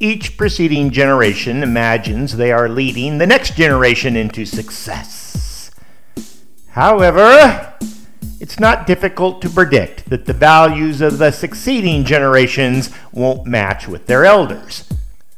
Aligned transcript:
Each 0.00 0.36
preceding 0.36 0.92
generation 0.92 1.64
imagines 1.64 2.36
they 2.36 2.52
are 2.52 2.68
leading 2.68 3.18
the 3.18 3.26
next 3.26 3.56
generation 3.56 4.14
into 4.14 4.46
success. 4.46 5.72
However, 6.68 7.74
it's 8.38 8.60
not 8.60 8.86
difficult 8.86 9.42
to 9.42 9.50
predict 9.50 10.08
that 10.08 10.26
the 10.26 10.32
values 10.32 11.00
of 11.00 11.18
the 11.18 11.32
succeeding 11.32 12.04
generations 12.04 12.90
won't 13.10 13.48
match 13.48 13.88
with 13.88 14.06
their 14.06 14.24
elders, 14.24 14.88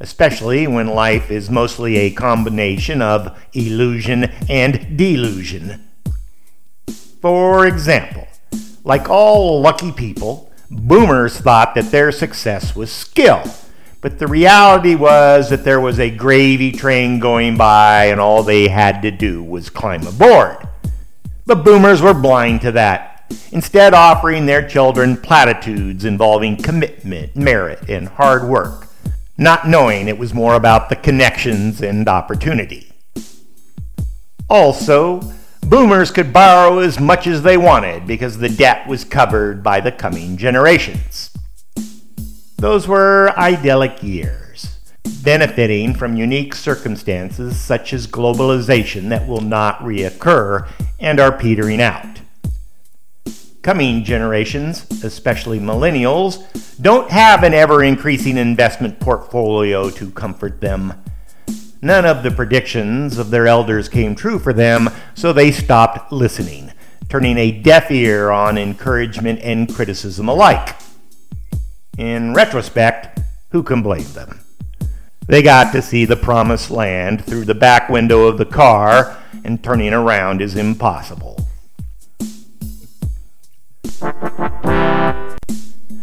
especially 0.00 0.66
when 0.66 0.86
life 0.86 1.30
is 1.30 1.50
mostly 1.50 1.98
a 1.98 2.10
combination 2.10 3.02
of 3.02 3.38
illusion 3.52 4.24
and 4.48 4.96
delusion. 4.96 5.86
For 7.20 7.66
example, 7.66 8.26
like 8.84 9.10
all 9.10 9.60
lucky 9.60 9.92
people, 9.92 10.50
boomers 10.70 11.38
thought 11.38 11.74
that 11.74 11.90
their 11.90 12.10
success 12.10 12.74
was 12.74 12.90
skill 12.90 13.44
but 14.06 14.20
the 14.20 14.26
reality 14.28 14.94
was 14.94 15.50
that 15.50 15.64
there 15.64 15.80
was 15.80 15.98
a 15.98 16.08
gravy 16.08 16.70
train 16.70 17.18
going 17.18 17.56
by, 17.56 18.04
and 18.04 18.20
all 18.20 18.44
they 18.44 18.68
had 18.68 19.02
to 19.02 19.10
do 19.10 19.42
was 19.42 19.68
climb 19.68 20.06
aboard. 20.06 20.58
The 21.46 21.56
boomers 21.56 22.00
were 22.00 22.14
blind 22.14 22.60
to 22.60 22.70
that, 22.70 23.24
instead, 23.50 23.94
offering 23.94 24.46
their 24.46 24.64
children 24.64 25.16
platitudes 25.16 26.04
involving 26.04 26.56
commitment, 26.56 27.34
merit, 27.34 27.90
and 27.90 28.06
hard 28.06 28.44
work, 28.48 28.86
not 29.36 29.66
knowing 29.66 30.06
it 30.06 30.18
was 30.18 30.32
more 30.32 30.54
about 30.54 30.88
the 30.88 30.94
connections 30.94 31.82
and 31.82 32.08
opportunity. 32.08 32.92
Also, 34.48 35.20
boomers 35.62 36.12
could 36.12 36.32
borrow 36.32 36.78
as 36.78 37.00
much 37.00 37.26
as 37.26 37.42
they 37.42 37.56
wanted 37.56 38.06
because 38.06 38.38
the 38.38 38.50
debt 38.50 38.86
was 38.86 39.02
covered 39.02 39.64
by 39.64 39.80
the 39.80 39.90
coming 39.90 40.36
generations. 40.36 41.35
Those 42.58 42.88
were 42.88 43.34
idyllic 43.36 44.02
years, 44.02 44.78
benefiting 45.22 45.92
from 45.92 46.16
unique 46.16 46.54
circumstances 46.54 47.60
such 47.60 47.92
as 47.92 48.06
globalization 48.06 49.10
that 49.10 49.28
will 49.28 49.42
not 49.42 49.78
reoccur 49.80 50.66
and 50.98 51.20
are 51.20 51.36
petering 51.36 51.82
out. 51.82 52.20
Coming 53.60 54.04
generations, 54.04 54.86
especially 55.04 55.60
millennials, 55.60 56.46
don't 56.80 57.10
have 57.10 57.42
an 57.42 57.52
ever 57.52 57.84
increasing 57.84 58.38
investment 58.38 59.00
portfolio 59.00 59.90
to 59.90 60.10
comfort 60.12 60.62
them. 60.62 60.94
None 61.82 62.06
of 62.06 62.22
the 62.22 62.30
predictions 62.30 63.18
of 63.18 63.28
their 63.28 63.46
elders 63.46 63.90
came 63.90 64.14
true 64.14 64.38
for 64.38 64.54
them, 64.54 64.88
so 65.14 65.34
they 65.34 65.52
stopped 65.52 66.10
listening, 66.10 66.72
turning 67.10 67.36
a 67.36 67.50
deaf 67.50 67.90
ear 67.90 68.30
on 68.30 68.56
encouragement 68.56 69.40
and 69.42 69.72
criticism 69.74 70.30
alike. 70.30 70.74
In 71.98 72.34
retrospect, 72.34 73.20
who 73.50 73.62
can 73.62 73.82
blame 73.82 74.12
them? 74.12 74.40
They 75.26 75.42
got 75.42 75.72
to 75.72 75.80
see 75.80 76.04
the 76.04 76.16
promised 76.16 76.70
land 76.70 77.24
through 77.24 77.46
the 77.46 77.54
back 77.54 77.88
window 77.88 78.26
of 78.26 78.38
the 78.38 78.44
car, 78.44 79.16
and 79.44 79.62
turning 79.62 79.92
around 79.92 80.42
is 80.42 80.56
impossible. 80.56 81.48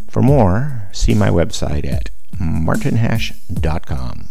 For 0.09 0.21
more, 0.21 0.89
see 0.91 1.13
my 1.13 1.29
website 1.29 1.85
at 1.85 2.09
martinhash.com. 2.39 4.29